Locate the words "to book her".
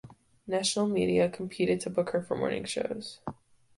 1.81-2.23